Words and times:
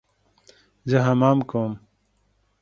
زه 0.89 0.97
حمام 1.07 1.39
کوم 1.49 1.71